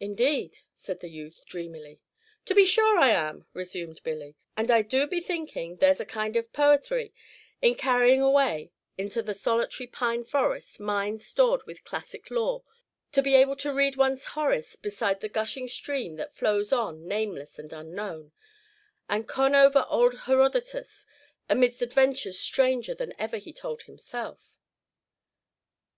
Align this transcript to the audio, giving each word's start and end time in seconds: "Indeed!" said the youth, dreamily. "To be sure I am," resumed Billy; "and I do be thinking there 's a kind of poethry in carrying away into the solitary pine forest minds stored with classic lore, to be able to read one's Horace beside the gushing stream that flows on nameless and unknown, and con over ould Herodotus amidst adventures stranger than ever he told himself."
"Indeed!" 0.00 0.60
said 0.74 1.00
the 1.00 1.10
youth, 1.10 1.42
dreamily. 1.44 2.00
"To 2.46 2.54
be 2.54 2.64
sure 2.64 2.98
I 2.98 3.10
am," 3.10 3.46
resumed 3.52 4.02
Billy; 4.02 4.34
"and 4.56 4.70
I 4.70 4.80
do 4.80 5.06
be 5.06 5.20
thinking 5.20 5.76
there 5.76 5.92
's 5.92 6.00
a 6.00 6.06
kind 6.06 6.36
of 6.36 6.54
poethry 6.54 7.12
in 7.60 7.74
carrying 7.74 8.22
away 8.22 8.72
into 8.96 9.20
the 9.22 9.34
solitary 9.34 9.88
pine 9.88 10.24
forest 10.24 10.80
minds 10.80 11.26
stored 11.26 11.64
with 11.66 11.84
classic 11.84 12.30
lore, 12.30 12.64
to 13.12 13.20
be 13.20 13.34
able 13.34 13.56
to 13.56 13.74
read 13.74 13.96
one's 13.96 14.24
Horace 14.32 14.74
beside 14.74 15.20
the 15.20 15.28
gushing 15.28 15.68
stream 15.68 16.16
that 16.16 16.34
flows 16.34 16.72
on 16.72 17.06
nameless 17.06 17.58
and 17.58 17.74
unknown, 17.74 18.32
and 19.06 19.28
con 19.28 19.54
over 19.54 19.84
ould 19.92 20.20
Herodotus 20.20 21.04
amidst 21.50 21.82
adventures 21.82 22.40
stranger 22.40 22.94
than 22.94 23.12
ever 23.18 23.36
he 23.36 23.52
told 23.52 23.82
himself." 23.82 24.56